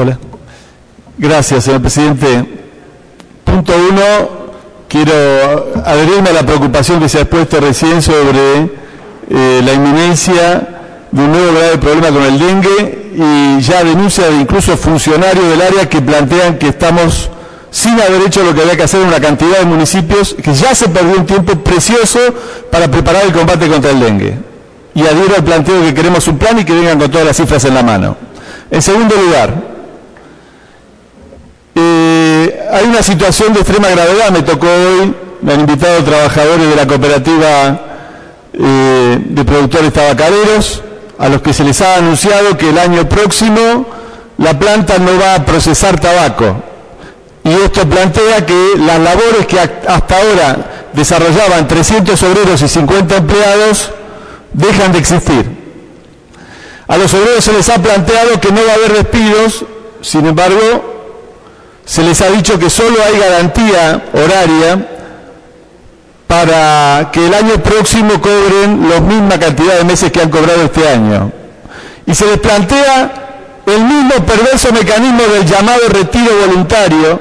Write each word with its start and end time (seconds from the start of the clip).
Hola. 0.00 0.18
Gracias, 1.18 1.64
señor 1.64 1.82
presidente. 1.82 2.42
Punto 3.44 3.74
uno, 3.90 4.02
quiero 4.88 5.12
adherirme 5.84 6.30
a 6.30 6.32
la 6.32 6.42
preocupación 6.42 7.00
que 7.00 7.08
se 7.10 7.18
ha 7.18 7.20
expuesto 7.20 7.60
recién 7.60 8.00
sobre 8.00 8.70
eh, 9.28 9.60
la 9.62 9.74
inminencia 9.74 11.06
de 11.10 11.22
un 11.22 11.32
nuevo 11.32 11.52
grave 11.52 11.76
problema 11.76 12.08
con 12.08 12.22
el 12.22 12.38
dengue 12.38 13.10
y 13.14 13.60
ya 13.60 13.84
denuncia 13.84 14.30
de 14.30 14.36
incluso 14.36 14.74
funcionarios 14.78 15.46
del 15.50 15.60
área 15.60 15.86
que 15.86 16.00
plantean 16.00 16.56
que 16.56 16.68
estamos 16.68 17.28
sin 17.70 18.00
haber 18.00 18.22
hecho 18.26 18.42
lo 18.42 18.54
que 18.54 18.62
había 18.62 18.78
que 18.78 18.84
hacer 18.84 19.02
en 19.02 19.08
una 19.08 19.20
cantidad 19.20 19.58
de 19.58 19.66
municipios, 19.66 20.34
que 20.42 20.54
ya 20.54 20.74
se 20.74 20.88
perdió 20.88 21.18
un 21.18 21.26
tiempo 21.26 21.56
precioso 21.56 22.20
para 22.70 22.90
preparar 22.90 23.26
el 23.26 23.32
combate 23.32 23.68
contra 23.68 23.90
el 23.90 24.00
dengue. 24.00 24.38
Y 24.94 25.02
adhiero 25.02 25.36
al 25.36 25.44
planteo 25.44 25.82
que 25.82 25.92
queremos 25.92 26.26
un 26.26 26.38
plan 26.38 26.58
y 26.58 26.64
que 26.64 26.72
vengan 26.72 26.98
con 26.98 27.10
todas 27.10 27.26
las 27.26 27.36
cifras 27.36 27.62
en 27.66 27.74
la 27.74 27.82
mano. 27.82 28.16
En 28.70 28.80
segundo 28.80 29.14
lugar, 29.16 29.69
hay 32.72 32.84
una 32.84 33.02
situación 33.02 33.52
de 33.52 33.60
extrema 33.60 33.88
gravedad, 33.88 34.30
me 34.30 34.42
tocó 34.42 34.66
hoy, 34.66 35.14
me 35.42 35.52
han 35.52 35.60
invitado 35.60 36.02
trabajadores 36.04 36.68
de 36.68 36.76
la 36.76 36.86
cooperativa 36.86 37.80
eh, 38.52 39.18
de 39.20 39.44
productores 39.44 39.92
tabacareros, 39.92 40.82
a 41.18 41.28
los 41.28 41.42
que 41.42 41.52
se 41.52 41.64
les 41.64 41.80
ha 41.80 41.96
anunciado 41.96 42.56
que 42.56 42.70
el 42.70 42.78
año 42.78 43.08
próximo 43.08 43.86
la 44.38 44.58
planta 44.58 44.98
no 44.98 45.18
va 45.18 45.34
a 45.34 45.44
procesar 45.44 46.00
tabaco. 46.00 46.62
Y 47.44 47.50
esto 47.50 47.88
plantea 47.88 48.44
que 48.44 48.72
las 48.78 48.98
labores 48.98 49.46
que 49.46 49.58
hasta 49.58 50.16
ahora 50.16 50.88
desarrollaban 50.92 51.68
300 51.68 52.22
obreros 52.22 52.62
y 52.62 52.68
50 52.68 53.16
empleados 53.16 53.90
dejan 54.52 54.92
de 54.92 54.98
existir. 54.98 55.60
A 56.88 56.96
los 56.96 57.12
obreros 57.14 57.44
se 57.44 57.52
les 57.52 57.68
ha 57.68 57.80
planteado 57.80 58.40
que 58.40 58.50
no 58.50 58.60
va 58.66 58.72
a 58.72 58.74
haber 58.74 58.92
despidos, 58.94 59.64
sin 60.00 60.26
embargo, 60.26 60.89
se 62.00 62.06
les 62.06 62.20
ha 62.22 62.30
dicho 62.30 62.58
que 62.58 62.70
solo 62.70 62.96
hay 63.04 63.18
garantía 63.18 64.02
horaria 64.14 64.86
para 66.26 67.10
que 67.12 67.26
el 67.26 67.34
año 67.34 67.62
próximo 67.62 68.18
cobren 68.22 68.88
la 68.88 69.00
misma 69.00 69.38
cantidad 69.38 69.76
de 69.76 69.84
meses 69.84 70.10
que 70.10 70.22
han 70.22 70.30
cobrado 70.30 70.62
este 70.62 70.88
año. 70.88 71.30
Y 72.06 72.14
se 72.14 72.24
les 72.24 72.38
plantea 72.38 73.12
el 73.66 73.84
mismo 73.84 74.14
perverso 74.24 74.72
mecanismo 74.72 75.24
del 75.24 75.44
llamado 75.44 75.80
retiro 75.90 76.30
voluntario, 76.46 77.20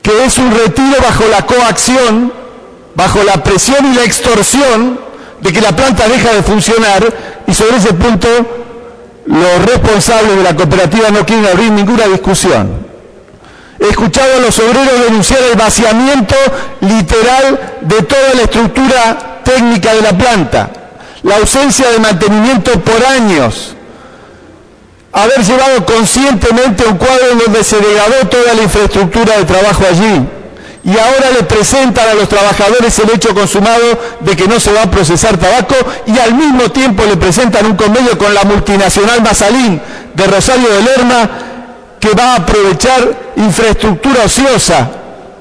que 0.00 0.24
es 0.24 0.38
un 0.38 0.52
retiro 0.52 0.98
bajo 1.02 1.24
la 1.28 1.44
coacción, 1.44 2.32
bajo 2.94 3.24
la 3.24 3.42
presión 3.42 3.84
y 3.92 3.96
la 3.96 4.04
extorsión 4.04 5.00
de 5.40 5.52
que 5.52 5.60
la 5.60 5.74
planta 5.74 6.06
deja 6.06 6.32
de 6.32 6.42
funcionar 6.44 7.04
y 7.48 7.52
sobre 7.52 7.78
ese 7.78 7.94
punto 7.94 8.28
los 9.26 9.64
responsables 9.66 10.36
de 10.36 10.42
la 10.44 10.54
cooperativa 10.54 11.10
no 11.10 11.26
quieren 11.26 11.46
abrir 11.46 11.72
ninguna 11.72 12.06
discusión. 12.06 12.85
He 13.78 13.88
escuchado 13.88 14.36
a 14.36 14.40
los 14.40 14.58
obreros 14.58 15.00
denunciar 15.04 15.42
el 15.42 15.56
vaciamiento 15.56 16.34
literal 16.80 17.76
de 17.82 18.02
toda 18.02 18.34
la 18.34 18.42
estructura 18.42 19.42
técnica 19.44 19.94
de 19.94 20.02
la 20.02 20.16
planta, 20.16 20.70
la 21.22 21.36
ausencia 21.36 21.90
de 21.90 21.98
mantenimiento 21.98 22.72
por 22.80 23.04
años, 23.04 23.74
haber 25.12 25.42
llevado 25.44 25.84
conscientemente 25.84 26.84
un 26.84 26.96
cuadro 26.96 27.32
en 27.32 27.38
donde 27.38 27.64
se 27.64 27.76
degradó 27.76 28.26
toda 28.28 28.54
la 28.54 28.62
infraestructura 28.62 29.38
de 29.38 29.44
trabajo 29.44 29.84
allí. 29.88 30.26
Y 30.84 30.90
ahora 30.90 31.32
le 31.36 31.42
presentan 31.42 32.08
a 32.08 32.14
los 32.14 32.28
trabajadores 32.28 32.96
el 33.00 33.10
hecho 33.10 33.34
consumado 33.34 33.98
de 34.20 34.36
que 34.36 34.46
no 34.46 34.60
se 34.60 34.72
va 34.72 34.82
a 34.82 34.90
procesar 34.90 35.36
tabaco 35.36 35.74
y 36.06 36.16
al 36.16 36.34
mismo 36.34 36.70
tiempo 36.70 37.02
le 37.04 37.16
presentan 37.16 37.66
un 37.66 37.76
convenio 37.76 38.16
con 38.16 38.32
la 38.32 38.44
multinacional 38.44 39.20
Mazalín 39.20 39.80
de 40.14 40.26
Rosario 40.28 40.68
de 40.68 40.82
Lerma 40.82 41.45
que 42.00 42.10
va 42.10 42.32
a 42.32 42.36
aprovechar 42.36 43.32
infraestructura 43.36 44.24
ociosa, 44.24 44.88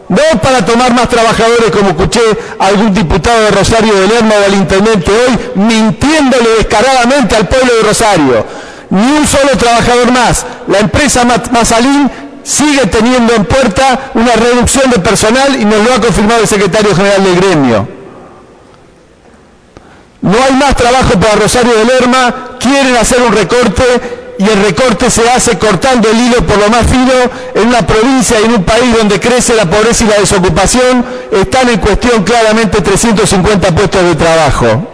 no 0.08 0.42
para 0.42 0.64
tomar 0.64 0.94
más 0.94 1.10
trabajadores 1.10 1.72
como 1.72 1.90
escuché 1.90 2.22
algún 2.60 2.94
diputado 2.94 3.42
de 3.42 3.52
Rosario 3.52 3.94
de 3.96 4.08
Lerma 4.08 4.36
o 4.42 4.46
al 4.46 4.54
intendente 4.54 5.12
hoy, 5.12 5.40
mintiéndole 5.56 6.50
descaradamente 6.58 7.36
al 7.36 7.48
pueblo 7.48 7.74
de 7.76 7.88
Rosario. 7.88 8.46
Ni 8.92 9.02
un 9.02 9.28
solo 9.28 9.58
trabajador 9.58 10.12
más. 10.12 10.46
La 10.68 10.80
empresa 10.80 11.24
Mazalín 11.52 12.10
sigue 12.44 12.86
teniendo 12.86 13.34
en 13.34 13.46
puerta 13.46 14.12
una 14.14 14.34
reducción 14.34 14.92
de 14.92 15.00
personal 15.00 15.60
y 15.60 15.66
nos 15.66 15.84
lo 15.84 15.94
ha 15.94 16.00
confirmado 16.00 16.42
el 16.42 16.48
secretario 16.48 16.96
general 16.96 17.24
del 17.24 17.36
gremio. 17.38 17.88
No 20.22 20.38
hay 20.44 20.54
más 20.54 20.76
trabajo 20.76 21.20
para 21.20 21.36
Rosario 21.36 21.76
de 21.76 21.86
Lerma, 21.86 22.58
quieren 22.60 22.96
hacer 22.96 23.22
un 23.22 23.34
recorte 23.34 23.84
y 24.38 24.44
el 24.44 24.64
recorte 24.64 25.10
se 25.10 25.30
hace 25.30 25.58
cortando 25.58 26.10
el 26.10 26.20
hilo 26.20 26.46
por 26.46 26.58
lo 26.58 26.70
más 26.70 26.86
fino 26.88 27.14
en 27.54 27.68
una 27.68 27.86
provincia 27.86 28.40
y 28.40 28.46
en 28.46 28.54
un 28.56 28.64
país 28.64 28.96
donde 28.98 29.20
crece 29.20 29.56
la 29.56 29.70
pobreza 29.70 30.04
y 30.04 30.08
la 30.08 30.20
desocupación, 30.20 31.06
están 31.32 31.70
en 31.70 31.80
cuestión 31.80 32.24
claramente 32.24 32.82
350 32.82 33.72
puestos 33.74 34.04
de 34.04 34.16
trabajo. 34.16 34.88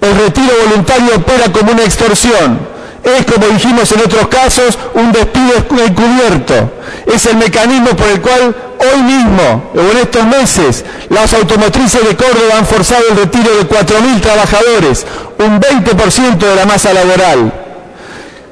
El 0.00 0.16
retiro 0.16 0.52
voluntario 0.66 1.16
opera 1.16 1.52
como 1.52 1.72
una 1.72 1.84
extorsión. 1.84 2.72
Es, 3.04 3.24
como 3.26 3.46
dijimos 3.48 3.90
en 3.92 4.00
otros 4.00 4.28
casos, 4.28 4.78
un 4.94 5.12
despido 5.12 5.54
encubierto. 5.86 6.72
Es 7.06 7.26
el 7.26 7.36
mecanismo 7.36 7.90
por 7.96 8.08
el 8.08 8.20
cual 8.20 8.54
hoy 8.78 9.02
mismo, 9.02 9.70
o 9.74 9.80
en 9.80 9.98
estos 9.98 10.24
meses, 10.24 10.84
las 11.08 11.32
automotrices 11.34 12.06
de 12.06 12.16
Córdoba 12.16 12.58
han 12.58 12.66
forzado 12.66 13.02
el 13.10 13.16
retiro 13.16 13.56
de 13.56 13.68
4.000 13.68 14.20
trabajadores, 14.20 15.06
un 15.38 15.60
20% 15.60 16.36
de 16.38 16.56
la 16.56 16.66
masa 16.66 16.92
laboral. 16.92 17.61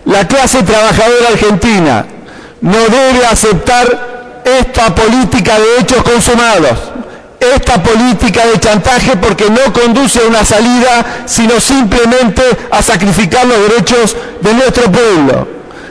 La 0.04 0.26
clase 0.26 0.62
trabajadora 0.62 1.28
argentina 1.32 2.06
no 2.60 2.78
debe 2.78 3.26
aceptar 3.26 4.42
esta 4.44 4.94
política 4.94 5.58
de 5.58 5.80
hechos 5.80 6.02
consumados, 6.02 6.78
esta 7.38 7.82
política 7.82 8.46
de 8.46 8.58
chantaje 8.58 9.16
porque 9.16 9.48
no 9.50 9.72
conduce 9.72 10.20
a 10.20 10.28
una 10.28 10.44
salida, 10.44 11.24
sino 11.26 11.60
simplemente 11.60 12.42
a 12.70 12.82
sacrificar 12.82 13.46
los 13.46 13.68
derechos 13.68 14.16
de 14.40 14.54
nuestro 14.54 14.90
pueblo. 14.90 15.48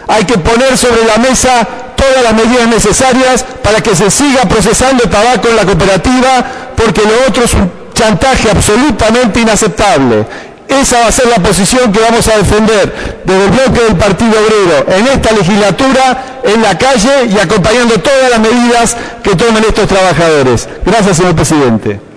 Hay 0.07 0.25
que 0.25 0.37
poner 0.37 0.77
sobre 0.77 1.05
la 1.05 1.17
mesa 1.17 1.67
todas 1.95 2.23
las 2.23 2.33
medidas 2.33 2.67
necesarias 2.67 3.45
para 3.63 3.81
que 3.81 3.95
se 3.95 4.09
siga 4.09 4.41
procesando 4.43 5.03
tabaco 5.03 5.49
en 5.49 5.55
la 5.55 5.65
cooperativa, 5.65 6.45
porque 6.75 7.01
lo 7.01 7.27
otro 7.27 7.43
es 7.43 7.53
un 7.53 7.71
chantaje 7.93 8.49
absolutamente 8.49 9.41
inaceptable. 9.41 10.25
Esa 10.69 10.99
va 10.99 11.07
a 11.07 11.11
ser 11.11 11.27
la 11.27 11.37
posición 11.37 11.91
que 11.91 11.99
vamos 11.99 12.27
a 12.27 12.37
defender 12.37 13.21
desde 13.25 13.45
el 13.45 13.51
bloque 13.51 13.83
del 13.85 13.95
Partido 13.95 14.31
Obrero 14.31 14.85
en 14.95 15.07
esta 15.07 15.31
legislatura, 15.31 16.39
en 16.43 16.61
la 16.61 16.77
calle 16.77 17.25
y 17.29 17.39
acompañando 17.39 17.99
todas 17.99 18.29
las 18.29 18.39
medidas 18.39 18.97
que 19.23 19.35
tomen 19.35 19.63
estos 19.63 19.87
trabajadores. 19.87 20.69
Gracias, 20.85 21.17
señor 21.17 21.35
presidente. 21.35 22.08